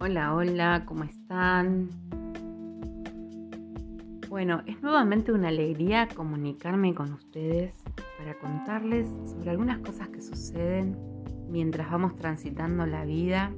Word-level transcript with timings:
Hola, 0.00 0.32
hola, 0.32 0.84
¿cómo 0.86 1.02
están? 1.02 1.88
Bueno, 4.28 4.62
es 4.64 4.80
nuevamente 4.80 5.32
una 5.32 5.48
alegría 5.48 6.06
comunicarme 6.14 6.94
con 6.94 7.12
ustedes 7.14 7.74
para 8.16 8.38
contarles 8.38 9.08
sobre 9.28 9.50
algunas 9.50 9.78
cosas 9.78 10.08
que 10.10 10.22
suceden 10.22 10.96
mientras 11.50 11.90
vamos 11.90 12.14
transitando 12.14 12.86
la 12.86 13.04
vida 13.04 13.52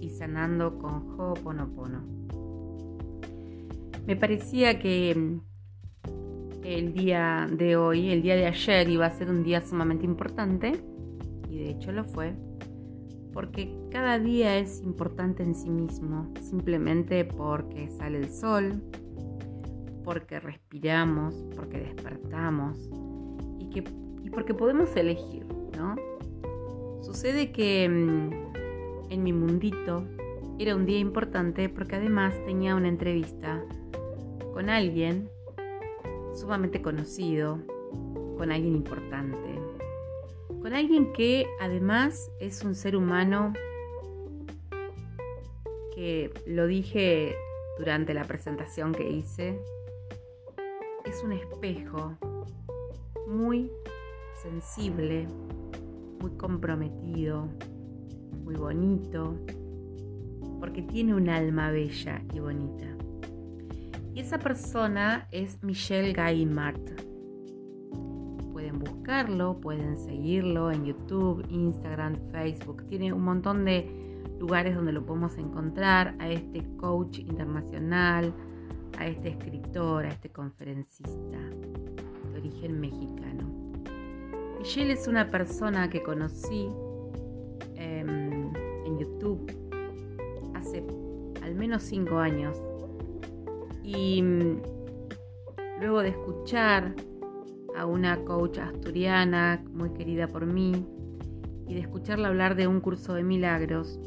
y 0.00 0.10
sanando 0.10 0.76
con 0.76 1.20
Ho'oponopono. 1.20 2.02
Me 4.08 4.16
parecía 4.16 4.80
que 4.80 5.38
el 6.64 6.94
día 6.94 7.46
de 7.48 7.76
hoy, 7.76 8.10
el 8.10 8.22
día 8.22 8.34
de 8.34 8.46
ayer, 8.46 8.88
iba 8.88 9.06
a 9.06 9.10
ser 9.10 9.30
un 9.30 9.44
día 9.44 9.60
sumamente 9.60 10.04
importante 10.04 10.72
y 11.48 11.58
de 11.58 11.70
hecho 11.70 11.92
lo 11.92 12.04
fue 12.04 12.34
porque 13.36 13.70
cada 13.90 14.18
día 14.18 14.56
es 14.56 14.80
importante 14.80 15.42
en 15.42 15.54
sí 15.54 15.68
mismo, 15.68 16.32
simplemente 16.40 17.22
porque 17.26 17.90
sale 17.90 18.16
el 18.16 18.30
sol, 18.30 18.82
porque 20.04 20.40
respiramos, 20.40 21.34
porque 21.54 21.80
despertamos 21.80 22.78
y, 23.58 23.68
que, 23.68 23.82
porque 24.32 24.54
podemos 24.54 24.96
elegir, 24.96 25.44
¿no? 25.76 25.96
Sucede 27.02 27.52
que 27.52 27.86
mm, 27.86 29.12
en 29.12 29.22
mi 29.22 29.34
mundito 29.34 30.02
era 30.58 30.74
un 30.74 30.86
día 30.86 30.98
importante 30.98 31.68
porque 31.68 31.96
además 31.96 32.32
tenía 32.46 32.74
una 32.74 32.88
entrevista 32.88 33.62
con 34.54 34.70
alguien 34.70 35.28
sumamente 36.34 36.80
conocido, 36.80 37.58
con 38.38 38.50
alguien 38.50 38.76
importante 38.76 39.55
con 40.66 40.74
alguien 40.74 41.12
que 41.12 41.46
además 41.60 42.28
es 42.40 42.64
un 42.64 42.74
ser 42.74 42.96
humano 42.96 43.52
que 45.94 46.34
lo 46.44 46.66
dije 46.66 47.36
durante 47.78 48.12
la 48.14 48.24
presentación 48.24 48.90
que 48.90 49.08
hice, 49.08 49.60
es 51.04 51.22
un 51.22 51.30
espejo 51.30 52.16
muy 53.28 53.70
sensible, 54.42 55.28
muy 56.20 56.32
comprometido, 56.32 57.46
muy 58.42 58.56
bonito, 58.56 59.36
porque 60.58 60.82
tiene 60.82 61.14
un 61.14 61.28
alma 61.28 61.70
bella 61.70 62.20
y 62.34 62.40
bonita. 62.40 62.88
Y 64.14 64.18
esa 64.18 64.40
persona 64.40 65.28
es 65.30 65.62
Michelle 65.62 66.12
Gaimart 66.12 67.05
pueden 69.60 69.96
seguirlo 69.96 70.72
en 70.72 70.84
YouTube, 70.84 71.46
Instagram, 71.48 72.16
Facebook. 72.32 72.84
Tiene 72.88 73.12
un 73.12 73.22
montón 73.22 73.64
de 73.64 73.88
lugares 74.40 74.74
donde 74.74 74.92
lo 74.92 75.06
podemos 75.06 75.38
encontrar 75.38 76.16
a 76.18 76.28
este 76.28 76.64
coach 76.76 77.20
internacional, 77.20 78.34
a 78.98 79.06
este 79.06 79.28
escritor, 79.28 80.06
a 80.06 80.08
este 80.08 80.30
conferencista 80.30 81.38
de 81.38 82.38
origen 82.38 82.80
mexicano. 82.80 83.44
Michelle 84.58 84.92
es 84.92 85.06
una 85.06 85.30
persona 85.30 85.88
que 85.88 86.02
conocí 86.02 86.68
em, 87.76 88.50
en 88.84 88.98
YouTube 88.98 89.46
hace 90.54 90.84
al 91.42 91.54
menos 91.54 91.84
cinco 91.84 92.18
años 92.18 92.60
y 93.84 94.20
mm, 94.20 94.62
luego 95.80 96.02
de 96.02 96.08
escuchar 96.08 96.92
a 97.76 97.86
una 97.86 98.16
coach 98.24 98.58
asturiana 98.58 99.62
muy 99.72 99.90
querida 99.90 100.28
por 100.28 100.46
mí 100.46 100.86
y 101.68 101.74
de 101.74 101.80
escucharla 101.80 102.28
hablar 102.28 102.56
de 102.56 102.66
un 102.66 102.80
curso 102.80 103.14
de 103.14 103.22
milagros, 103.22 104.00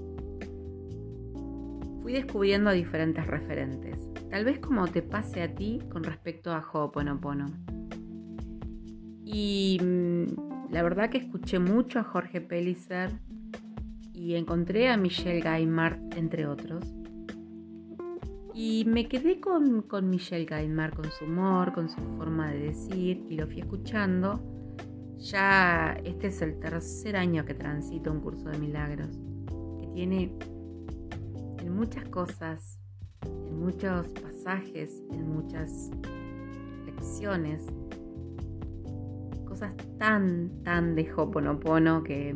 fui 2.01 2.13
descubriendo 2.13 2.71
diferentes 2.71 3.25
referentes, 3.27 4.09
tal 4.29 4.45
vez 4.45 4.59
como 4.59 4.87
te 4.87 5.01
pase 5.01 5.43
a 5.43 5.53
ti 5.53 5.79
con 5.91 6.03
respecto 6.03 6.51
a 6.51 6.59
Ho'oponopono. 6.59 7.45
Y 9.23 9.79
mm, 9.83 10.71
la 10.71 10.81
verdad 10.81 11.09
que 11.09 11.19
escuché 11.19 11.59
mucho 11.59 11.99
a 11.99 12.03
Jorge 12.03 12.41
Pellicer 12.41 13.11
y 14.13 14.35
encontré 14.35 14.89
a 14.89 14.97
Michelle 14.97 15.41
Gaimard, 15.41 15.99
entre 16.17 16.47
otros. 16.47 16.98
Y 18.53 18.83
me 18.85 19.07
quedé 19.07 19.39
con, 19.39 19.83
con 19.83 20.09
Michelle 20.09 20.45
Gaimar, 20.45 20.95
con 20.95 21.09
su 21.11 21.25
humor, 21.25 21.73
con 21.73 21.89
su 21.89 22.01
forma 22.17 22.51
de 22.51 22.59
decir, 22.59 23.25
y 23.29 23.35
lo 23.35 23.47
fui 23.47 23.59
escuchando. 23.59 24.39
Ya 25.17 25.99
este 26.03 26.27
es 26.27 26.41
el 26.41 26.59
tercer 26.59 27.15
año 27.15 27.45
que 27.45 27.53
transito 27.53 28.11
un 28.11 28.21
curso 28.21 28.49
de 28.49 28.57
milagros, 28.57 29.09
que 29.79 29.87
tiene 29.93 30.33
en 31.59 31.75
muchas 31.75 32.05
cosas, 32.05 32.79
en 33.21 33.59
muchos 33.59 34.07
pasajes, 34.09 35.03
en 35.11 35.29
muchas 35.29 35.91
lecciones, 36.85 37.65
cosas 39.45 39.73
tan, 39.97 40.63
tan 40.63 40.95
de 40.95 41.11
Hoponopono 41.13 42.03
que 42.03 42.35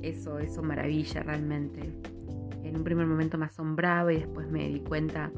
eso, 0.00 0.38
eso 0.38 0.62
maravilla 0.62 1.22
realmente 1.22 1.92
en 2.64 2.76
un 2.76 2.84
primer 2.84 3.06
momento 3.06 3.38
me 3.38 3.46
asombraba 3.46 4.12
y 4.12 4.18
después 4.18 4.48
me 4.50 4.68
di 4.68 4.80
cuenta 4.80 5.30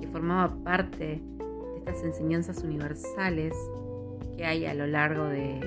que 0.00 0.06
formaba 0.08 0.54
parte 0.64 1.22
de 1.22 1.78
estas 1.78 2.02
enseñanzas 2.04 2.62
universales 2.62 3.54
que 4.36 4.44
hay 4.44 4.66
a 4.66 4.74
lo 4.74 4.86
largo 4.86 5.24
de, 5.24 5.60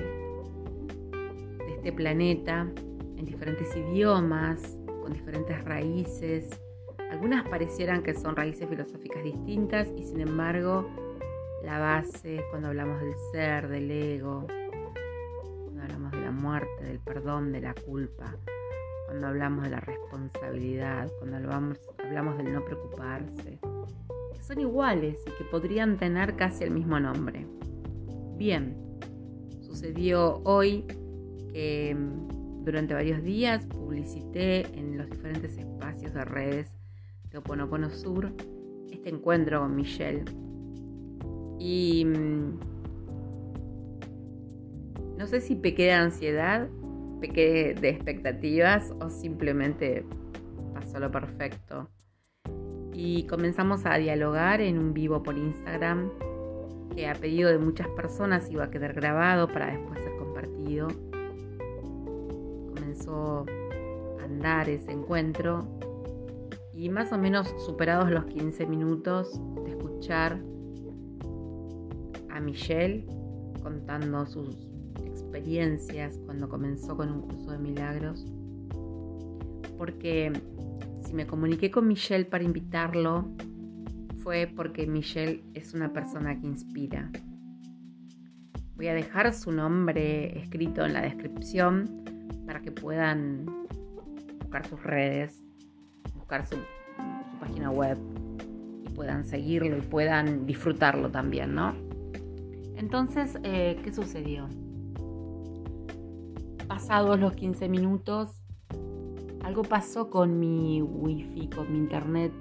de 1.58 1.74
este 1.74 1.92
planeta, 1.92 2.66
en 3.16 3.24
diferentes 3.24 3.74
idiomas, 3.76 4.78
con 5.02 5.12
diferentes 5.12 5.62
raíces. 5.64 6.48
Algunas 7.10 7.46
parecieran 7.48 8.02
que 8.02 8.14
son 8.14 8.34
raíces 8.34 8.68
filosóficas 8.68 9.22
distintas 9.22 9.88
y 9.96 10.04
sin 10.04 10.20
embargo 10.20 10.88
la 11.62 11.78
base 11.78 12.42
cuando 12.50 12.68
hablamos 12.68 13.00
del 13.00 13.14
ser, 13.32 13.68
del 13.68 13.90
ego, 13.90 14.46
cuando 15.64 15.82
hablamos 15.82 16.12
de 16.12 16.20
la 16.20 16.30
muerte, 16.30 16.84
del 16.84 16.98
perdón, 16.98 17.52
de 17.52 17.60
la 17.60 17.74
culpa, 17.74 18.36
cuando 19.12 19.26
hablamos 19.26 19.64
de 19.64 19.68
la 19.68 19.80
responsabilidad, 19.80 21.12
cuando 21.18 21.36
hablamos, 21.36 21.78
hablamos 22.02 22.38
del 22.38 22.50
no 22.50 22.64
preocuparse, 22.64 23.58
que 24.32 24.42
son 24.42 24.58
iguales 24.58 25.18
y 25.26 25.36
que 25.36 25.44
podrían 25.50 25.98
tener 25.98 26.34
casi 26.34 26.64
el 26.64 26.70
mismo 26.70 26.98
nombre. 26.98 27.46
Bien, 28.38 28.74
sucedió 29.60 30.40
hoy 30.44 30.86
que 31.52 31.94
mm, 31.94 32.64
durante 32.64 32.94
varios 32.94 33.22
días 33.22 33.66
publicité 33.66 34.62
en 34.78 34.96
los 34.96 35.10
diferentes 35.10 35.58
espacios 35.58 36.14
de 36.14 36.24
redes 36.24 36.72
de 37.30 37.36
Oponopono 37.36 37.90
Sur 37.90 38.32
este 38.90 39.10
encuentro 39.10 39.60
con 39.60 39.76
Michelle. 39.76 40.24
Y 41.58 42.06
mm, 42.06 42.60
no 45.18 45.26
sé 45.26 45.42
si 45.42 45.54
pequé 45.54 45.82
de 45.82 45.92
ansiedad 45.92 46.66
pequé 47.22 47.74
de 47.80 47.88
expectativas 47.88 48.92
o 49.00 49.08
simplemente 49.08 50.04
pasó 50.74 50.98
lo 50.98 51.10
perfecto. 51.10 51.88
Y 52.92 53.26
comenzamos 53.28 53.86
a 53.86 53.96
dialogar 53.96 54.60
en 54.60 54.78
un 54.78 54.92
vivo 54.92 55.22
por 55.22 55.38
Instagram 55.38 56.10
que 56.94 57.06
a 57.08 57.14
pedido 57.14 57.48
de 57.48 57.58
muchas 57.58 57.86
personas 57.88 58.50
iba 58.50 58.64
a 58.64 58.70
quedar 58.70 58.92
grabado 58.92 59.48
para 59.48 59.68
después 59.68 60.00
ser 60.00 60.16
compartido. 60.16 60.88
Comenzó 62.74 63.46
a 64.20 64.24
andar 64.24 64.68
ese 64.68 64.90
encuentro 64.90 65.78
y 66.74 66.88
más 66.88 67.12
o 67.12 67.18
menos 67.18 67.54
superados 67.64 68.10
los 68.10 68.24
15 68.26 68.66
minutos 68.66 69.40
de 69.64 69.70
escuchar 69.70 70.40
a 72.30 72.40
Michelle 72.40 73.06
contando 73.62 74.26
sus 74.26 74.71
experiencias 75.32 76.18
cuando 76.26 76.46
comenzó 76.46 76.94
con 76.94 77.10
un 77.10 77.22
curso 77.22 77.52
de 77.52 77.58
milagros, 77.58 78.26
porque 79.78 80.30
si 81.02 81.14
me 81.14 81.26
comuniqué 81.26 81.70
con 81.70 81.88
Michelle 81.88 82.26
para 82.26 82.44
invitarlo, 82.44 83.30
fue 84.22 84.46
porque 84.54 84.86
Michelle 84.86 85.42
es 85.54 85.72
una 85.72 85.90
persona 85.90 86.38
que 86.38 86.46
inspira. 86.46 87.10
Voy 88.76 88.88
a 88.88 88.94
dejar 88.94 89.32
su 89.32 89.52
nombre 89.52 90.38
escrito 90.38 90.84
en 90.84 90.92
la 90.92 91.00
descripción 91.00 92.04
para 92.46 92.60
que 92.60 92.70
puedan 92.70 93.46
buscar 94.38 94.66
sus 94.66 94.82
redes, 94.82 95.42
buscar 96.14 96.46
su, 96.46 96.56
página 97.40 97.70
web 97.70 97.96
y 98.84 98.90
puedan 98.90 99.24
seguirlo 99.24 99.78
y 99.78 99.80
puedan 99.80 100.46
disfrutarlo 100.46 101.10
también, 101.10 101.54
¿no? 101.54 101.74
Entonces, 102.76 103.38
eh, 103.42 103.80
¿qué 103.82 103.92
sucedió? 103.92 104.48
Pasados 106.72 107.20
los 107.20 107.34
15 107.34 107.68
minutos, 107.68 108.30
algo 109.44 109.60
pasó 109.60 110.08
con 110.08 110.40
mi 110.40 110.80
wifi, 110.80 111.50
con 111.50 111.70
mi 111.70 111.76
internet 111.76 112.32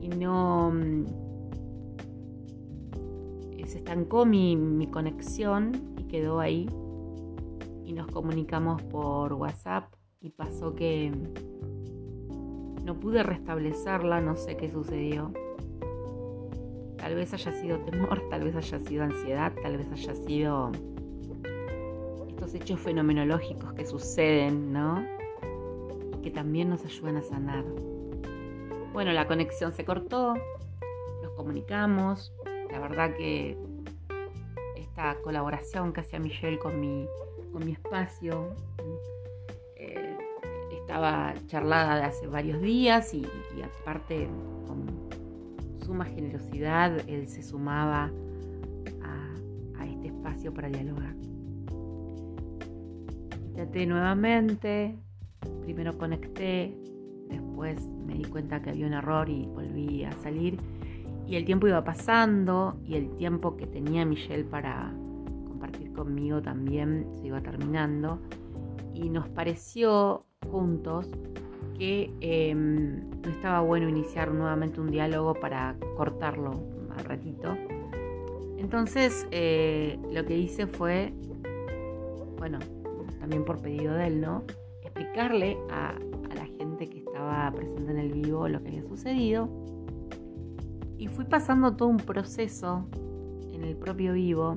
y 0.00 0.08
no... 0.08 0.70
Mm, 0.70 1.04
se 3.66 3.78
estancó 3.78 4.24
mi, 4.24 4.56
mi 4.56 4.86
conexión 4.86 5.94
y 5.98 6.04
quedó 6.04 6.40
ahí 6.40 6.70
y 7.84 7.92
nos 7.92 8.06
comunicamos 8.06 8.80
por 8.82 9.34
WhatsApp 9.34 9.92
y 10.20 10.30
pasó 10.30 10.74
que 10.74 11.12
No 12.82 12.98
pude 12.98 13.22
restablecerla, 13.22 14.22
no 14.22 14.36
sé 14.36 14.56
qué 14.56 14.70
sucedió. 14.70 15.32
Tal 16.96 17.14
vez 17.14 17.34
haya 17.34 17.52
sido 17.52 17.78
temor, 17.80 18.22
tal 18.30 18.44
vez 18.44 18.56
haya 18.56 18.78
sido 18.78 19.04
ansiedad, 19.04 19.52
tal 19.62 19.76
vez 19.76 19.90
haya 19.92 20.14
sido 20.14 20.72
hechos 22.54 22.80
fenomenológicos 22.80 23.72
que 23.74 23.84
suceden, 23.84 24.72
¿no? 24.72 25.04
Y 26.18 26.22
que 26.22 26.30
también 26.30 26.70
nos 26.70 26.84
ayudan 26.84 27.16
a 27.16 27.22
sanar. 27.22 27.64
Bueno, 28.92 29.12
la 29.12 29.26
conexión 29.26 29.72
se 29.72 29.84
cortó, 29.84 30.34
nos 31.22 31.32
comunicamos, 31.34 32.32
la 32.70 32.78
verdad 32.78 33.14
que 33.16 33.58
esta 34.76 35.16
colaboración 35.22 35.92
que 35.92 36.00
hacía 36.00 36.20
Michelle 36.20 36.58
con 36.58 36.80
mi, 36.80 37.08
con 37.52 37.64
mi 37.64 37.72
espacio 37.72 38.54
eh, 39.76 40.16
estaba 40.70 41.34
charlada 41.48 41.96
de 41.96 42.02
hace 42.04 42.26
varios 42.28 42.60
días 42.60 43.12
y, 43.14 43.26
aparte 43.80 44.28
con 44.66 44.86
suma 45.84 46.04
generosidad 46.04 47.08
él 47.08 47.28
se 47.28 47.42
sumaba 47.42 48.10
a 49.76 49.86
este 49.86 50.08
espacio 50.08 50.54
para 50.54 50.68
dialogar. 50.68 51.14
Intenté 53.54 53.86
nuevamente, 53.86 54.96
primero 55.62 55.96
conecté, 55.96 56.76
después 57.28 57.86
me 58.04 58.14
di 58.14 58.24
cuenta 58.24 58.60
que 58.60 58.70
había 58.70 58.84
un 58.84 58.94
error 58.94 59.28
y 59.28 59.46
volví 59.46 60.02
a 60.02 60.10
salir 60.10 60.58
y 61.24 61.36
el 61.36 61.44
tiempo 61.44 61.68
iba 61.68 61.84
pasando 61.84 62.76
y 62.84 62.96
el 62.96 63.10
tiempo 63.10 63.56
que 63.56 63.68
tenía 63.68 64.04
Michelle 64.04 64.42
para 64.42 64.92
compartir 65.46 65.92
conmigo 65.92 66.42
también 66.42 67.06
se 67.20 67.28
iba 67.28 67.40
terminando. 67.42 68.18
Y 68.92 69.08
nos 69.08 69.28
pareció 69.28 70.24
juntos 70.50 71.08
que 71.78 72.12
em, 72.22 73.08
no 73.22 73.30
estaba 73.30 73.60
bueno 73.60 73.88
iniciar 73.88 74.32
nuevamente 74.32 74.80
un 74.80 74.90
diálogo 74.90 75.34
para 75.34 75.76
cortarlo 75.96 76.50
al 76.96 77.04
ratito. 77.04 77.56
Entonces 78.58 79.28
eh, 79.30 79.96
lo 80.12 80.24
que 80.24 80.36
hice 80.36 80.66
fue, 80.66 81.12
bueno, 82.36 82.58
también 83.24 83.46
por 83.46 83.62
pedido 83.62 83.94
de 83.94 84.08
él, 84.08 84.20
¿no? 84.20 84.44
Explicarle 84.82 85.56
a, 85.70 85.92
a 85.92 86.34
la 86.34 86.44
gente 86.44 86.90
que 86.90 86.98
estaba 86.98 87.50
presente 87.52 87.90
en 87.90 87.98
el 87.98 88.12
vivo 88.12 88.48
lo 88.48 88.62
que 88.62 88.68
había 88.68 88.82
sucedido 88.82 89.48
y 90.98 91.08
fui 91.08 91.24
pasando 91.24 91.74
todo 91.74 91.88
un 91.88 91.96
proceso 91.96 92.86
en 93.50 93.64
el 93.64 93.76
propio 93.76 94.12
vivo, 94.12 94.56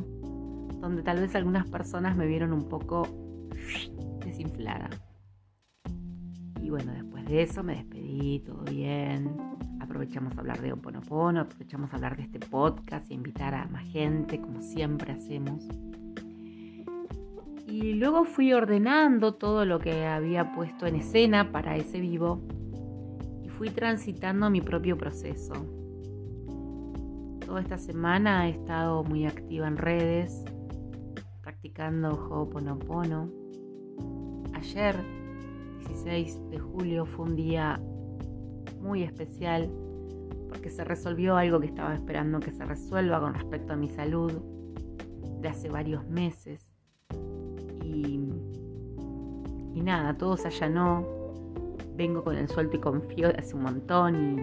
donde 0.81 1.01
tal 1.01 1.21
vez 1.21 1.33
algunas 1.35 1.65
personas 1.69 2.17
me 2.17 2.27
vieron 2.27 2.51
un 2.51 2.67
poco 2.67 3.07
desinflada. 4.25 4.89
Y 6.61 6.69
bueno, 6.69 6.91
después 6.91 7.23
de 7.23 7.43
eso 7.43 7.63
me 7.63 7.75
despedí, 7.75 8.41
todo 8.41 8.65
bien. 8.65 9.33
Aprovechamos 9.79 10.35
a 10.35 10.41
hablar 10.41 10.59
de 10.59 10.73
Oponopono, 10.73 11.39
aprovechamos 11.39 11.93
a 11.93 11.95
hablar 11.95 12.17
de 12.17 12.23
este 12.23 12.41
podcast 12.41 13.09
y 13.09 13.13
invitar 13.13 13.55
a 13.55 13.65
más 13.69 13.87
gente, 13.87 14.41
como 14.41 14.61
siempre 14.61 15.13
hacemos. 15.13 15.65
Y 17.79 17.93
luego 17.93 18.23
fui 18.23 18.53
ordenando 18.53 19.35
todo 19.35 19.63
lo 19.63 19.77
que 19.77 20.07
había 20.07 20.51
puesto 20.55 20.87
en 20.87 20.95
escena 20.95 21.51
para 21.51 21.77
ese 21.77 21.99
vivo 21.99 22.41
y 23.43 23.49
fui 23.49 23.69
transitando 23.69 24.49
mi 24.49 24.61
propio 24.61 24.97
proceso 24.97 25.53
Toda 27.45 27.61
esta 27.61 27.77
semana 27.77 28.47
he 28.47 28.53
estado 28.53 29.03
muy 29.03 29.27
activa 29.27 29.67
en 29.67 29.77
redes, 29.77 30.43
practicando 31.43 32.09
Ho'oponopono. 32.09 33.31
Ayer, 34.53 34.95
16 35.77 36.49
de 36.49 36.57
julio, 36.57 37.05
fue 37.05 37.25
un 37.25 37.35
día 37.35 37.79
muy 38.81 39.03
especial 39.03 39.69
porque 40.49 40.71
se 40.71 40.83
resolvió 40.83 41.37
algo 41.37 41.59
que 41.59 41.67
estaba 41.67 41.93
esperando 41.93 42.39
que 42.39 42.51
se 42.51 42.65
resuelva 42.65 43.19
con 43.19 43.35
respecto 43.35 43.73
a 43.73 43.75
mi 43.75 43.87
salud 43.87 44.33
de 45.41 45.47
hace 45.47 45.69
varios 45.69 46.07
meses. 46.07 46.67
Y, 49.77 49.81
nada, 49.81 50.17
todo 50.17 50.37
se 50.37 50.47
allanó. 50.47 51.05
Vengo 51.95 52.23
con 52.23 52.35
el 52.35 52.47
suelto 52.49 52.77
y 52.77 52.79
confío 52.79 53.29
hace 53.37 53.55
un 53.55 53.61
montón 53.63 54.39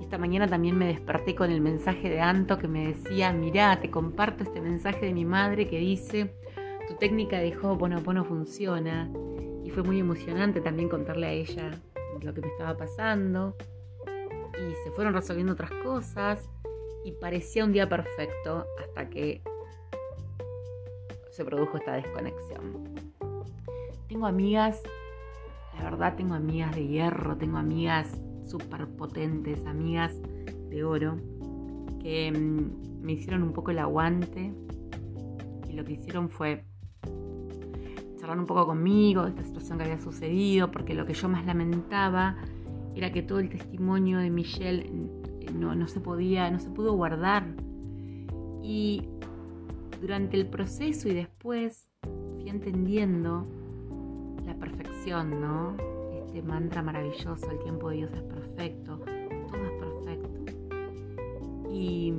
y 0.00 0.04
esta 0.10 0.18
mañana 0.18 0.48
también 0.48 0.76
me 0.76 0.86
desperté 0.86 1.36
con 1.36 1.52
el 1.52 1.60
mensaje 1.60 2.08
de 2.08 2.20
Anto 2.20 2.58
que 2.58 2.66
me 2.66 2.88
decía, 2.88 3.32
mirá, 3.32 3.80
te 3.80 3.90
comparto 3.90 4.42
este 4.42 4.60
mensaje 4.60 5.06
de 5.06 5.12
mi 5.12 5.24
madre 5.24 5.68
que 5.68 5.78
dice, 5.78 6.34
tu 6.88 6.94
técnica 6.96 7.38
de 7.38 7.56
Ho'oponopono 7.56 8.24
funciona. 8.24 9.08
Y 9.62 9.70
fue 9.70 9.84
muy 9.84 10.00
emocionante 10.00 10.60
también 10.60 10.88
contarle 10.88 11.26
a 11.26 11.32
ella 11.32 11.70
lo 12.22 12.34
que 12.34 12.40
me 12.40 12.48
estaba 12.48 12.76
pasando. 12.76 13.56
Y 14.54 14.74
se 14.82 14.90
fueron 14.90 15.14
resolviendo 15.14 15.52
otras 15.52 15.70
cosas 15.84 16.48
y 17.04 17.12
parecía 17.12 17.64
un 17.64 17.72
día 17.72 17.88
perfecto 17.88 18.66
hasta 18.80 19.08
que 19.08 19.42
se 21.30 21.44
produjo 21.44 21.76
esta 21.76 21.92
desconexión. 21.92 23.19
Tengo 24.10 24.26
amigas, 24.26 24.82
la 25.78 25.84
verdad 25.84 26.16
tengo 26.16 26.34
amigas 26.34 26.74
de 26.74 26.84
hierro, 26.84 27.36
tengo 27.36 27.58
amigas 27.58 28.20
súper 28.44 28.88
potentes, 28.88 29.64
amigas 29.66 30.12
de 30.68 30.82
oro, 30.82 31.16
que 32.00 32.32
mm, 32.32 33.02
me 33.04 33.12
hicieron 33.12 33.44
un 33.44 33.52
poco 33.52 33.70
el 33.70 33.78
aguante 33.78 34.52
y 35.68 35.74
lo 35.74 35.84
que 35.84 35.92
hicieron 35.92 36.28
fue 36.28 36.64
charlar 38.18 38.40
un 38.40 38.46
poco 38.46 38.66
conmigo 38.66 39.22
de 39.22 39.28
esta 39.28 39.44
situación 39.44 39.78
que 39.78 39.84
había 39.84 40.00
sucedido, 40.00 40.72
porque 40.72 40.94
lo 40.94 41.06
que 41.06 41.14
yo 41.14 41.28
más 41.28 41.46
lamentaba 41.46 42.36
era 42.96 43.12
que 43.12 43.22
todo 43.22 43.38
el 43.38 43.48
testimonio 43.48 44.18
de 44.18 44.28
Michelle 44.28 44.90
no, 45.54 45.76
no 45.76 45.86
se 45.86 46.00
podía, 46.00 46.50
no 46.50 46.58
se 46.58 46.70
pudo 46.70 46.94
guardar. 46.94 47.46
Y 48.60 49.04
durante 50.00 50.36
el 50.36 50.48
proceso 50.48 51.08
y 51.08 51.14
después 51.14 51.86
fui 52.34 52.48
entendiendo 52.48 53.46
la 54.50 54.56
perfección, 54.56 55.40
¿no? 55.40 55.76
este 56.26 56.42
mantra 56.42 56.82
maravilloso, 56.82 57.50
el 57.50 57.58
tiempo 57.60 57.90
de 57.90 57.96
Dios 57.96 58.10
es 58.12 58.22
perfecto, 58.22 58.98
todo 58.98 59.64
es 59.64 60.06
perfecto. 60.06 60.52
Y 61.70 62.12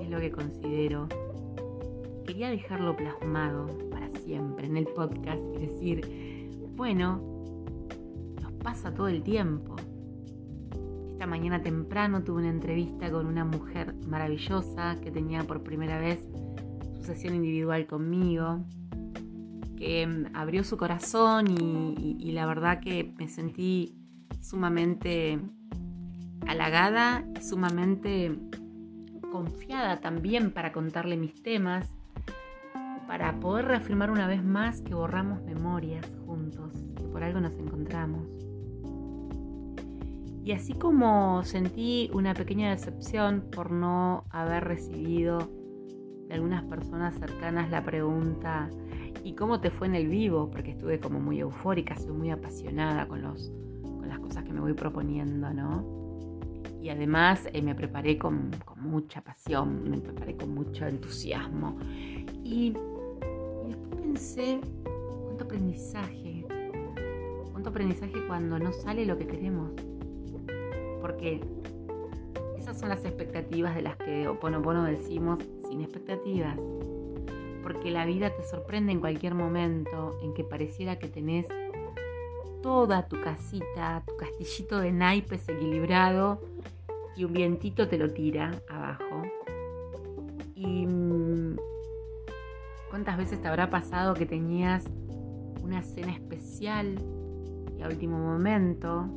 es 0.00 0.10
lo 0.10 0.20
que 0.20 0.30
considero. 0.30 1.08
Quería 2.26 2.50
dejarlo 2.50 2.96
plasmado 2.96 3.66
para 3.90 4.10
siempre 4.20 4.66
en 4.66 4.76
el 4.76 4.86
podcast 4.88 5.40
y 5.54 5.66
decir, 5.66 6.50
bueno, 6.76 7.22
nos 8.42 8.52
pasa 8.62 8.92
todo 8.92 9.08
el 9.08 9.22
tiempo. 9.22 9.76
Esta 11.10 11.26
mañana 11.26 11.62
temprano 11.62 12.22
tuve 12.24 12.40
una 12.40 12.50
entrevista 12.50 13.10
con 13.10 13.26
una 13.26 13.44
mujer 13.44 13.94
maravillosa 14.06 14.96
que 15.02 15.10
tenía 15.10 15.44
por 15.44 15.62
primera 15.62 15.98
vez 15.98 16.26
su 16.96 17.02
sesión 17.02 17.34
individual 17.34 17.86
conmigo 17.86 18.64
que 19.78 20.06
mm, 20.06 20.34
abrió 20.34 20.64
su 20.64 20.76
corazón 20.76 21.46
y, 21.48 22.32
la 22.32 22.46
verdad 22.46 22.80
que 22.80 23.12
me 23.18 23.28
sentí 23.28 23.96
sumamente 24.40 25.40
halagada, 26.46 27.24
sumamente 27.40 28.38
confiada 29.32 30.00
también 30.00 30.52
para 30.52 30.72
contarle 30.72 31.16
mis 31.16 31.42
temas, 31.42 31.88
para 33.06 33.40
poder 33.40 33.66
reafirmar 33.66 34.10
una 34.10 34.26
vez 34.26 34.44
más 34.44 34.82
que 34.82 34.94
borramos 34.94 35.42
memorias 35.42 36.06
juntos, 36.26 36.72
que 36.96 37.04
por 37.04 37.24
algo 37.24 37.40
nos 37.40 37.52
encontramos. 37.52 38.28
Y 40.44 40.52
así 40.52 40.72
como 40.74 41.42
sentí 41.44 42.10
una 42.12 42.34
pequeña 42.34 42.70
decepción 42.70 43.44
por 43.50 43.70
no 43.70 44.24
haber 44.30 44.64
recibido 44.64 45.50
de 46.28 46.34
algunas 46.34 46.64
personas 46.64 47.18
cercanas 47.18 47.70
la 47.70 47.82
pregunta, 47.82 48.70
¿y 49.28 49.34
cómo 49.34 49.60
te 49.60 49.70
fue 49.70 49.86
en 49.86 49.94
el 49.94 50.08
vivo? 50.08 50.50
Porque 50.50 50.70
estuve 50.70 50.98
como 50.98 51.20
muy 51.20 51.38
eufórica, 51.40 51.94
soy 51.96 52.12
muy 52.12 52.30
apasionada 52.30 53.06
con, 53.06 53.20
los, 53.20 53.52
con 53.82 54.08
las 54.08 54.18
cosas 54.20 54.42
que 54.42 54.54
me 54.54 54.60
voy 54.60 54.72
proponiendo, 54.72 55.52
¿no? 55.52 55.84
Y 56.80 56.88
además 56.88 57.46
eh, 57.52 57.60
me 57.60 57.74
preparé 57.74 58.16
con, 58.16 58.50
mucha 58.76 59.20
pasión, 59.20 59.90
me 59.90 59.98
preparé 59.98 60.34
con 60.34 60.54
mucho 60.54 60.86
entusiasmo. 60.86 61.76
Y, 62.42 62.72
y 63.66 63.68
después 63.68 64.00
pensé, 64.00 64.60
cuánto 65.26 65.44
aprendizaje, 65.44 66.46
cuánto 67.52 67.68
aprendizaje 67.68 68.26
cuando 68.26 68.58
no 68.58 68.72
sale 68.72 69.04
lo 69.04 69.18
que 69.18 69.26
queremos. 69.26 69.72
Porque 71.02 71.42
esas 72.56 72.80
son 72.80 72.88
las 72.88 73.04
expectativas 73.04 73.74
de 73.74 73.82
las 73.82 73.96
que 73.96 74.26
Oponopono 74.26 74.84
decimos 74.84 75.38
sin 75.68 75.82
expectativas 75.82 76.56
porque 77.68 77.90
la 77.90 78.06
vida 78.06 78.30
te 78.30 78.42
sorprende 78.44 78.92
en 78.92 79.00
cualquier 79.00 79.34
momento 79.34 80.18
en 80.22 80.32
que 80.32 80.42
pareciera 80.42 80.98
que 80.98 81.06
tenés 81.06 81.46
toda 82.62 83.06
tu 83.08 83.20
casita, 83.20 84.02
tu 84.06 84.16
castillito 84.16 84.78
de 84.78 84.90
naipes 84.90 85.46
equilibrado 85.50 86.40
y 87.14 87.24
un 87.24 87.34
vientito 87.34 87.86
te 87.86 87.98
lo 87.98 88.10
tira 88.10 88.52
abajo. 88.70 89.22
Y 90.54 90.86
mm, 90.86 91.58
cuántas 92.88 93.18
veces 93.18 93.42
te 93.42 93.48
habrá 93.48 93.68
pasado 93.68 94.14
que 94.14 94.24
tenías 94.24 94.86
una 95.62 95.82
cena 95.82 96.12
especial 96.14 96.98
y 97.78 97.82
a 97.82 97.86
último 97.86 98.16
momento 98.16 99.10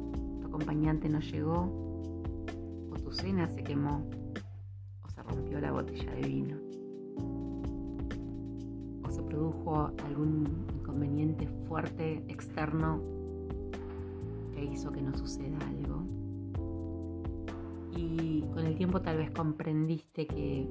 acompañante 0.46 1.08
no 1.08 1.22
llegó, 1.22 2.44
o 2.92 3.00
tu 3.02 3.14
cena 3.14 3.48
se 3.48 3.64
quemó, 3.64 4.10
o 5.06 5.10
se 5.10 5.24
rompió 5.24 5.62
la 5.62 5.72
botella 5.72 6.12
de 6.16 6.22
vino, 6.28 6.71
se 9.12 9.22
produjo 9.24 9.92
algún 10.06 10.66
inconveniente 10.74 11.48
fuerte 11.68 12.24
externo 12.28 13.02
que 14.54 14.64
hizo 14.64 14.92
que 14.92 15.02
no 15.02 15.14
suceda 15.18 15.58
algo. 15.68 16.04
Y 17.96 18.42
con 18.54 18.66
el 18.66 18.76
tiempo 18.76 19.02
tal 19.02 19.18
vez 19.18 19.30
comprendiste 19.32 20.26
que 20.26 20.66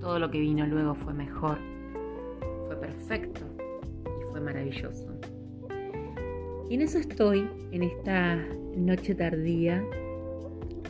todo 0.00 0.18
lo 0.18 0.30
que 0.30 0.40
vino 0.40 0.66
luego 0.66 0.94
fue 0.94 1.14
mejor, 1.14 1.58
fue 2.66 2.76
perfecto 2.76 3.40
y 4.04 4.30
fue 4.30 4.40
maravilloso. 4.40 5.06
Y 6.68 6.74
en 6.74 6.82
eso 6.82 6.98
estoy, 6.98 7.48
en 7.72 7.82
esta 7.82 8.36
noche 8.76 9.14
tardía, 9.14 9.82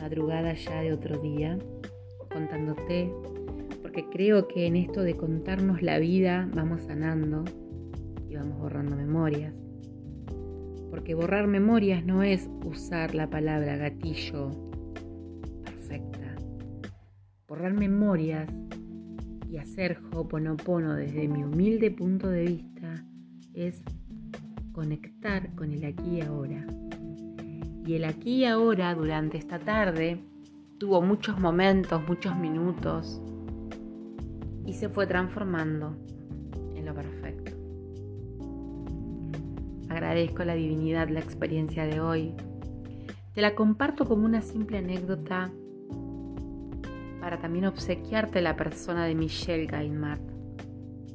madrugada 0.01 0.53
ya 0.53 0.81
de 0.81 0.93
otro 0.93 1.17
día, 1.19 1.57
contándote, 2.31 3.11
creo 4.05 4.47
que 4.47 4.67
en 4.67 4.75
esto 4.75 5.01
de 5.01 5.15
contarnos 5.15 5.81
la 5.81 5.99
vida 5.99 6.49
vamos 6.53 6.83
sanando 6.83 7.43
y 8.27 8.35
vamos 8.35 8.59
borrando 8.59 8.95
memorias. 8.95 9.53
Porque 10.89 11.15
borrar 11.15 11.47
memorias 11.47 12.05
no 12.05 12.23
es 12.23 12.49
usar 12.65 13.15
la 13.15 13.29
palabra 13.29 13.77
gatillo 13.77 14.51
perfecta. 15.63 16.35
Borrar 17.47 17.73
memorias 17.73 18.49
y 19.49 19.57
hacer 19.57 19.99
Hoponopono 20.13 20.93
desde 20.95 21.27
mi 21.27 21.43
humilde 21.43 21.91
punto 21.91 22.29
de 22.29 22.45
vista 22.45 23.05
es 23.53 23.83
conectar 24.71 25.53
con 25.55 25.71
el 25.71 25.83
aquí 25.85 26.17
y 26.17 26.21
ahora. 26.21 26.65
Y 27.85 27.93
el 27.95 28.05
aquí 28.05 28.41
y 28.41 28.45
ahora 28.45 28.93
durante 28.93 29.37
esta 29.37 29.59
tarde 29.59 30.23
tuvo 30.77 31.01
muchos 31.01 31.39
momentos, 31.39 32.01
muchos 32.07 32.35
minutos 32.37 33.21
y 34.69 34.73
se 34.73 34.87
fue 34.87 35.07
transformando 35.07 35.95
en 36.75 36.85
lo 36.85 36.93
perfecto. 36.93 37.53
Agradezco 39.89 40.43
la 40.43 40.53
divinidad, 40.53 41.09
la 41.09 41.21
experiencia 41.21 41.85
de 41.87 41.99
hoy. 41.99 42.35
Te 43.33 43.41
la 43.41 43.55
comparto 43.55 44.05
como 44.05 44.25
una 44.25 44.43
simple 44.43 44.77
anécdota 44.77 45.51
para 47.19 47.39
también 47.39 47.65
obsequiarte 47.65 48.41
la 48.41 48.55
persona 48.55 49.05
de 49.05 49.15
Michel 49.15 49.65
Gaimard, 49.65 50.21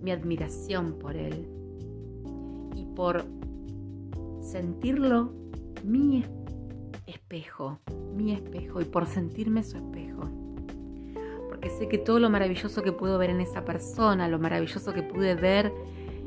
mi 0.03 0.11
admiración 0.11 0.99
por 0.99 1.15
él 1.15 1.49
y 2.75 2.87
por 2.97 3.25
sentirlo 4.43 5.33
mi 5.85 6.25
espejo, 7.07 7.79
mi 8.17 8.33
espejo 8.33 8.81
y 8.81 8.85
por 8.85 9.07
sentirme 9.07 9.63
su 9.63 9.77
espejo. 9.77 10.44
Porque 11.65 11.79
sé 11.79 11.89
que 11.89 11.97
todo 11.97 12.21
lo 12.21 12.29
maravilloso 12.29 12.83
que 12.83 12.93
puedo 12.93 13.17
ver 13.17 13.31
en 13.31 13.41
esa 13.41 13.65
persona, 13.65 14.29
lo 14.29 14.39
maravilloso 14.39 14.93
que 14.93 15.03
pude 15.03 15.35
ver 15.35 15.73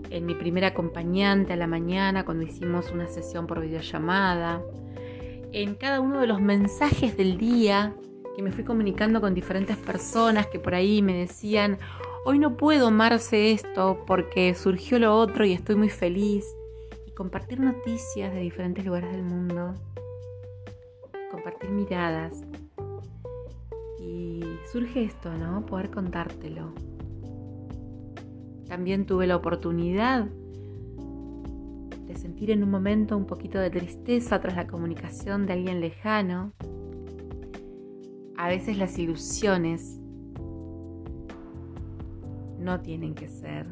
en 0.10 0.25
mi 0.25 0.34
primera 0.34 0.70
acompañante 0.70 1.53
a 1.53 1.56
la 1.56 1.67
mañana 1.67 2.25
cuando 2.25 2.44
hicimos 2.44 2.89
una 2.91 3.08
sesión 3.08 3.46
por 3.46 3.62
videollamada, 3.62 4.63
en 5.51 5.75
cada 5.75 6.01
uno 6.01 6.22
de 6.22 6.25
los 6.25 6.41
mensajes 6.41 7.15
del 7.15 7.38
día 7.38 7.94
que 8.36 8.41
me 8.41 8.51
fui 8.51 8.63
comunicando 8.63 9.22
con 9.22 9.36
diferentes 9.36 9.77
personas 9.77 10.48
que 10.48 10.58
por 10.58 10.74
ahí 10.74 11.03
me 11.03 11.13
decían, 11.13 11.77
hoy 12.25 12.39
no 12.39 12.58
puedo 12.58 12.88
amarse 12.88 13.51
esto 13.51 14.06
porque 14.08 14.56
surgió 14.56 14.98
lo 14.98 15.15
otro 15.15 15.46
y 15.46 15.53
estoy 15.53 15.75
muy 15.75 15.89
feliz 15.89 16.48
compartir 17.15 17.60
noticias 17.60 18.34
de 18.34 18.39
diferentes 18.39 18.84
lugares 18.84 19.12
del 19.12 19.22
mundo, 19.22 19.75
compartir 21.29 21.70
miradas. 21.70 22.41
Y 24.08 24.42
surge 24.72 25.04
esto, 25.04 25.34
¿no? 25.34 25.66
Poder 25.66 25.92
contártelo. 25.92 26.74
También 28.68 29.06
tuve 29.06 29.28
la 29.28 29.36
oportunidad 29.36 30.26
de 32.06 32.16
sentir 32.16 32.52
en 32.52 32.64
un 32.64 32.72
momento 32.72 33.18
un 33.18 33.26
poquito 33.26 33.60
de 33.60 33.70
tristeza 33.70 34.40
tras 34.40 34.56
la 34.56 34.68
comunicación 34.68 35.46
de 35.46 35.54
alguien 35.54 35.82
lejano. 35.82 36.54
A 38.38 38.48
veces 38.48 38.78
las 38.78 38.98
ilusiones 38.98 40.00
no 42.60 42.80
tienen 42.82 43.14
que 43.14 43.28
ser. 43.28 43.68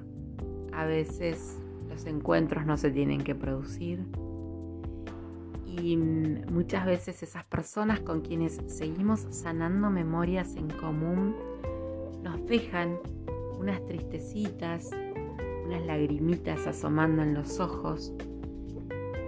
A 0.74 0.86
veces 0.86 1.58
los 1.90 2.06
encuentros 2.06 2.66
no 2.66 2.76
se 2.76 2.92
tienen 2.92 3.22
que 3.22 3.36
producir. 3.36 4.06
Y 5.82 5.98
muchas 5.98 6.86
veces 6.86 7.22
esas 7.24 7.46
personas 7.46 8.00
con 8.00 8.22
quienes 8.22 8.60
seguimos 8.68 9.26
sanando 9.30 9.90
memorias 9.90 10.56
en 10.56 10.70
común 10.70 11.36
nos 12.24 12.46
dejan 12.46 12.98
unas 13.60 13.86
tristecitas, 13.86 14.90
unas 15.66 15.86
lagrimitas 15.86 16.66
asomando 16.68 17.24
en 17.24 17.34
los 17.34 17.60
ojos. 17.60 18.14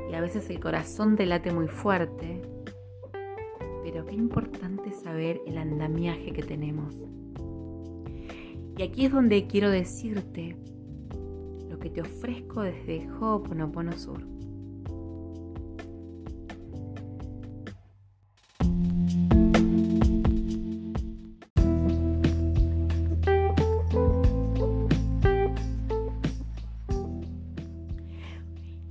Y 0.10 0.14
a 0.14 0.22
veces 0.22 0.50
el 0.50 0.60
corazón 0.60 1.16
te 1.16 1.26
late 1.26 1.52
muy 1.52 1.68
fuerte. 1.68 2.42
Pero 3.84 4.06
qué 4.06 4.16
importante 4.16 4.92
saber 4.92 5.42
el 5.46 5.58
andamiaje 5.58 6.32
que 6.32 6.44
tenemos. 6.44 6.96
Y 8.78 8.84
aquí 8.84 9.06
es 9.06 9.12
donde 9.12 9.48
quiero 9.48 9.70
decirte 9.70 10.56
que 11.80 11.90
te 11.90 12.02
ofrezco 12.02 12.62
desde 12.62 13.08
Ho'oponopono 13.20 13.94
Sur. 13.98 14.37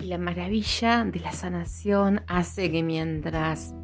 Y 0.07 0.09
la 0.09 0.19
maravilla 0.19 1.05
de 1.05 1.19
la 1.19 1.33
sanación 1.33 2.23
hace 2.29 2.71
que 2.71 2.85
mientras 2.85 3.75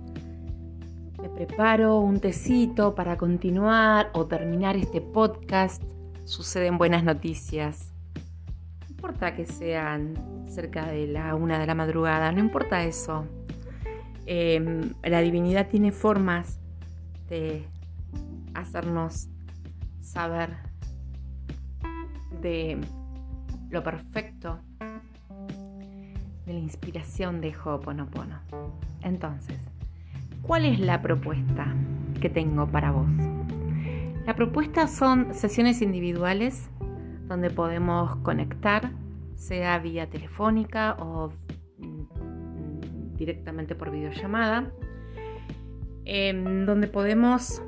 me 1.21 1.29
preparo 1.29 1.99
un 1.99 2.21
tecito 2.21 2.95
para 2.95 3.17
continuar 3.17 4.09
o 4.14 4.25
terminar 4.26 4.76
este 4.76 5.00
podcast, 5.00 5.83
suceden 6.25 6.79
buenas 6.79 7.02
noticias 7.02 7.93
importa 8.88 9.35
que 9.35 9.47
sean 9.47 10.14
cerca 10.47 10.87
de 10.87 11.09
la 11.09 11.35
una 11.35 11.59
de 11.59 11.67
la 11.67 11.75
madrugada, 11.75 12.31
no 12.31 12.38
importa 12.38 12.85
eso. 12.85 13.26
Em, 14.25 14.95
la 15.02 15.21
divinidad 15.23 15.67
tiene 15.67 15.91
formas 15.91 16.61
de 17.29 17.67
hacernos 18.55 19.29
saber 20.00 20.50
de 22.41 22.79
lo 23.71 23.83
perfecto 23.83 24.61
de 26.47 26.53
la 26.53 26.59
inspiración 26.59 27.41
de 27.41 27.55
Ho'oponopono. 27.55 28.41
Entonces, 29.03 29.59
¿cuál 30.43 30.65
es 30.65 30.81
la 30.81 31.03
propuesta 31.03 31.75
que 32.21 32.29
tengo 32.29 32.67
para 32.67 32.91
vos? 32.91 33.09
La 34.27 34.37
propuesta 34.37 34.87
son 34.87 35.35
sesiones 35.35 35.83
individuales 35.83 36.71
donde 37.27 37.51
podemos 37.51 38.17
conectar, 38.17 38.91
sea 39.35 39.79
vía 39.79 40.09
telefónica 40.09 40.97
o 41.01 41.33
mm, 41.79 43.17
directamente 43.17 43.75
por 43.75 43.91
videollamada, 43.91 44.71
donde 46.05 46.89
podemos 46.89 47.63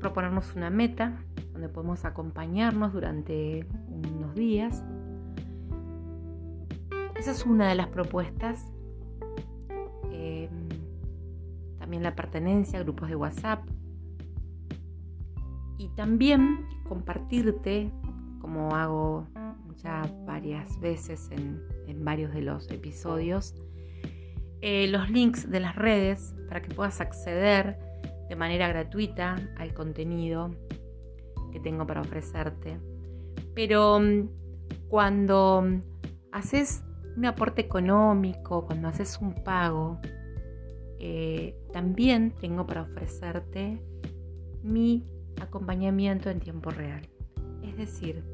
proponernos 0.00 0.54
una 0.56 0.70
meta, 0.70 1.22
donde 1.52 1.68
podemos 1.68 2.04
acompañarnos 2.04 2.92
durante 2.92 3.66
unos 3.88 4.34
días. 4.34 4.82
Esa 7.20 7.32
es 7.32 7.44
una 7.44 7.68
de 7.68 7.74
las 7.74 7.88
propuestas. 7.88 8.64
Em, 10.10 10.70
también 11.78 12.02
la 12.02 12.16
pertenencia 12.16 12.78
a 12.78 12.82
grupos 12.82 13.10
de 13.10 13.16
WhatsApp. 13.16 13.62
Y 15.76 15.88
también 15.88 16.66
compartirte 16.88 17.92
como 18.40 18.74
hago 18.74 19.26
ya 19.76 20.10
varias 20.24 20.80
veces 20.80 21.28
en, 21.30 21.60
varios 22.02 22.32
de 22.32 22.40
los 22.40 22.70
episodios, 22.70 23.54
eh, 24.62 24.88
los 24.88 25.10
links 25.10 25.50
de 25.50 25.60
las 25.60 25.76
redes 25.76 26.34
para 26.48 26.62
que 26.62 26.74
puedas 26.74 27.02
acceder 27.02 27.78
de 28.30 28.34
manera 28.36 28.66
gratuita 28.66 29.36
al 29.58 29.74
contenido 29.74 30.52
que 31.52 31.60
tengo 31.60 31.86
para 31.86 32.00
ofrecerte. 32.00 32.80
Pero 33.54 34.00
mm, 34.00 34.28
cuando 34.88 35.82
haces 36.32 36.82
un 37.16 37.26
aporte 37.26 37.62
económico, 37.62 38.66
cuando 38.66 38.88
haces 38.88 39.18
un 39.20 39.34
pago, 39.34 40.00
eh, 40.98 41.56
también 41.72 42.32
tengo 42.40 42.66
para 42.66 42.82
ofrecerte 42.82 43.80
mi 44.62 45.06
acompañamiento 45.40 46.30
en 46.30 46.40
tiempo 46.40 46.70
real. 46.70 47.02
Es 47.62 47.76
decir, 47.76 48.24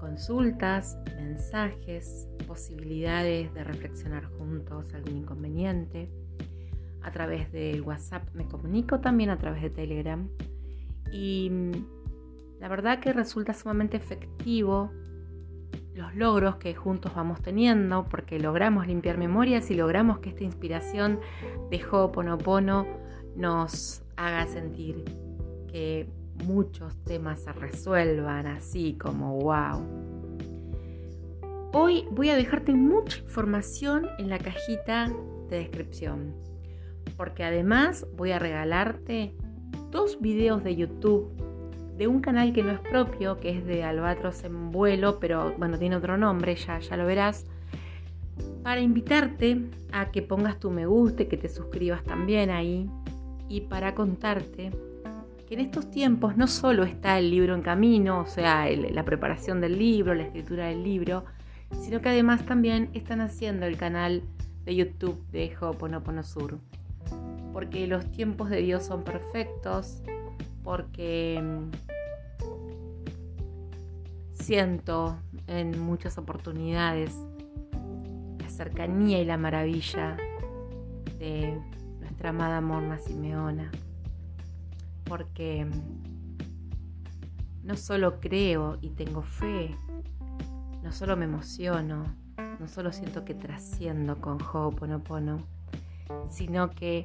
consultas, 0.00 0.98
mensajes, 1.16 2.28
posibilidades 2.46 3.52
de 3.52 3.64
reflexionar 3.64 4.24
juntos 4.24 4.94
algún 4.94 5.18
inconveniente, 5.18 6.10
a 7.02 7.12
través 7.12 7.52
del 7.52 7.82
WhatsApp, 7.82 8.28
me 8.34 8.46
comunico 8.48 9.00
también 9.00 9.30
a 9.30 9.38
través 9.38 9.62
de 9.62 9.70
Telegram. 9.70 10.28
Y 11.12 11.48
mm, 11.50 11.72
la 12.60 12.68
verdad 12.68 12.98
que 12.98 13.12
resulta 13.12 13.54
sumamente 13.54 13.96
efectivo 13.96 14.90
los 15.96 16.14
logros 16.14 16.56
que 16.56 16.74
juntos 16.74 17.14
vamos 17.14 17.40
teniendo, 17.40 18.04
porque 18.04 18.38
logramos 18.38 18.86
limpiar 18.86 19.16
memorias 19.16 19.70
y 19.70 19.74
logramos 19.74 20.18
que 20.18 20.28
esta 20.28 20.44
inspiración 20.44 21.20
de 21.70 21.82
Ho'oponopono 21.82 22.86
nos 23.34 24.02
haga 24.16 24.46
sentir 24.46 25.04
que 25.66 26.06
muchos 26.44 27.02
temas 27.04 27.42
se 27.42 27.52
resuelvan 27.52 28.46
así 28.46 28.98
como 29.00 29.38
wow. 29.38 29.82
Hoy 31.72 32.06
voy 32.10 32.28
a 32.28 32.36
dejarte 32.36 32.74
mucha 32.74 33.18
información 33.18 34.06
en 34.18 34.28
la 34.28 34.38
cajita 34.38 35.10
de 35.48 35.58
descripción, 35.58 36.34
porque 37.16 37.42
además 37.42 38.06
voy 38.16 38.32
a 38.32 38.38
regalarte 38.38 39.34
dos 39.90 40.20
videos 40.20 40.62
de 40.62 40.76
YouTube 40.76 41.45
de 41.96 42.06
un 42.06 42.20
canal 42.20 42.52
que 42.52 42.62
no 42.62 42.72
es 42.72 42.80
propio, 42.80 43.38
que 43.38 43.50
es 43.50 43.64
de 43.66 43.84
Albatros 43.84 44.44
en 44.44 44.70
vuelo, 44.70 45.18
pero 45.18 45.54
bueno, 45.58 45.78
tiene 45.78 45.96
otro 45.96 46.16
nombre, 46.16 46.54
ya, 46.56 46.78
ya 46.78 46.96
lo 46.96 47.06
verás, 47.06 47.46
para 48.62 48.80
invitarte 48.80 49.62
a 49.92 50.10
que 50.10 50.22
pongas 50.22 50.58
tu 50.58 50.70
me 50.70 50.86
gusta 50.86 51.22
y 51.22 51.26
que 51.26 51.36
te 51.36 51.48
suscribas 51.48 52.04
también 52.04 52.50
ahí, 52.50 52.90
y 53.48 53.62
para 53.62 53.94
contarte 53.94 54.70
que 55.46 55.54
en 55.54 55.60
estos 55.60 55.90
tiempos 55.90 56.36
no 56.36 56.48
solo 56.48 56.82
está 56.82 57.18
el 57.18 57.30
libro 57.30 57.54
en 57.54 57.62
camino, 57.62 58.20
o 58.20 58.26
sea, 58.26 58.68
la 58.68 59.04
preparación 59.04 59.60
del 59.60 59.78
libro, 59.78 60.14
la 60.14 60.24
escritura 60.24 60.66
del 60.66 60.82
libro, 60.82 61.24
sino 61.80 62.00
que 62.00 62.08
además 62.08 62.44
también 62.44 62.90
están 62.94 63.20
haciendo 63.20 63.66
el 63.66 63.76
canal 63.76 64.22
de 64.64 64.74
YouTube 64.74 65.24
de 65.30 65.52
Ho'oponopono 65.58 66.24
Sur. 66.24 66.58
Porque 67.52 67.86
los 67.86 68.10
tiempos 68.10 68.50
de 68.50 68.60
Dios 68.60 68.84
son 68.84 69.04
perfectos, 69.04 70.02
porque 70.66 71.40
mm, 71.40 71.70
siento 74.32 75.16
en 75.46 75.80
muchas 75.80 76.18
oportunidades 76.18 77.14
la 78.40 78.50
cercanía 78.50 79.20
y 79.20 79.24
la 79.24 79.36
maravilla 79.36 80.16
de 81.20 81.56
nuestra 82.00 82.30
amada 82.30 82.60
Morna 82.60 82.98
Simeona, 82.98 83.70
porque 85.04 85.64
mm, 85.64 85.82
no 87.62 87.76
solo 87.76 88.18
creo 88.18 88.78
y 88.80 88.90
tengo 88.90 89.22
fe, 89.22 89.70
no 90.82 90.90
solo 90.90 91.16
me 91.16 91.26
emociono, 91.26 92.02
no 92.58 92.66
solo 92.66 92.90
siento 92.90 93.24
que 93.24 93.34
trasciendo 93.34 94.20
con 94.20 94.38
Ho'oponopono, 94.42 95.38
sino 96.28 96.70
que 96.70 97.04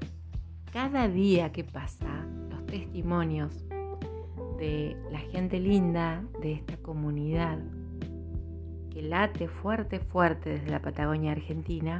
cada 0.72 1.10
día 1.10 1.51
que 1.51 1.63
pasa, 1.63 2.25
los 2.50 2.66
testimonios 2.66 3.66
de 4.58 4.96
la 5.12 5.20
gente 5.20 5.60
linda 5.60 6.24
de 6.42 6.54
esta 6.54 6.78
comunidad 6.78 7.60
que 8.90 9.01
late 9.01 9.48
fuerte, 9.48 10.00
fuerte 10.00 10.51
desde 10.51 10.70
la 10.70 10.82
Patagonia 10.82 11.34
Argentina, 11.34 12.00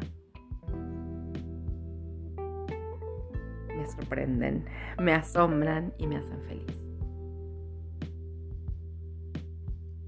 me 3.68 3.88
sorprenden, 3.88 4.66
me 5.00 5.14
asombran 5.14 5.94
y 5.98 6.08
me 6.08 6.18
hacen 6.18 6.42
feliz. 6.44 6.78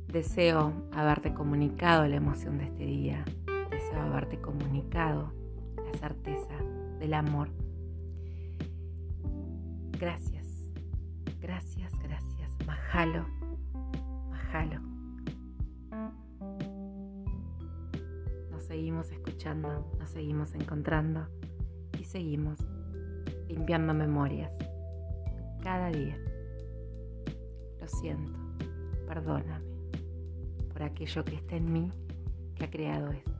Deseo 0.07 0.73
haberte 0.91 1.33
comunicado 1.33 2.07
la 2.07 2.15
emoción 2.15 2.59
de 2.59 2.65
este 2.65 2.85
día, 2.85 3.25
deseo 3.71 4.01
haberte 4.01 4.39
comunicado 4.39 5.33
la 5.75 5.97
certeza 5.97 6.55
del 6.99 7.13
amor. 7.13 7.62
Gracias, 9.99 10.45
gracias, 11.41 11.91
gracias. 11.99 12.51
Majalo, 12.65 13.25
majalo. 14.29 14.79
Nos 18.51 18.63
seguimos 18.63 19.11
escuchando, 19.11 19.91
nos 19.99 20.09
seguimos 20.09 20.53
encontrando 20.55 21.27
y 21.99 22.03
seguimos 22.03 22.59
limpiando 23.47 23.93
memorias 23.93 24.51
cada 25.61 25.89
día. 25.89 26.17
Lo 27.79 27.87
siento, 27.87 28.39
perdóname 29.07 29.73
por 30.71 30.83
aquello 30.83 31.23
que 31.23 31.35
está 31.35 31.55
en 31.55 31.71
mí 31.71 31.91
que 32.55 32.65
ha 32.65 32.69
creado 32.69 33.11
esto. 33.11 33.32